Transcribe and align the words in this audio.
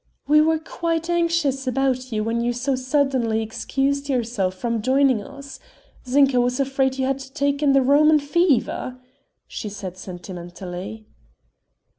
"We 0.27 0.41
were 0.41 0.57
quite 0.57 1.11
anxious 1.11 1.67
about 1.67 2.11
you 2.11 2.23
when 2.23 2.41
you 2.41 2.53
so 2.53 2.73
suddenly 2.75 3.43
excused 3.43 4.09
yourself 4.09 4.55
from 4.55 4.81
joining 4.81 5.21
us. 5.21 5.59
Zinka 6.07 6.41
was 6.41 6.59
afraid 6.59 6.97
you 6.97 7.05
had 7.05 7.19
taken 7.19 7.73
the 7.73 7.83
Roman 7.83 8.17
fever," 8.17 8.99
she 9.45 9.69
said 9.69 9.97
sentimentally. 9.99 11.05